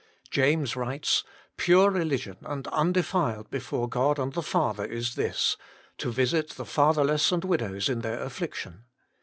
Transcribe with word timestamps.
James 0.31 0.75
writes:" 0.75 1.23
Pure 1.57 1.91
religion 1.91 2.37
and 2.41 2.67
undefiled 2.69 3.51
before 3.51 3.87
God 3.87 4.17
and 4.17 4.33
the 4.33 4.41
Father 4.41 4.83
is 4.83 5.13
this, 5.13 5.57
To 5.99 6.09
visit 6.11 6.49
the 6.53 6.65
fatherless 6.65 7.31
and 7.31 7.45
widows 7.45 7.87
in 7.87 8.01
their 8.01 8.19
affliction." 8.23 8.85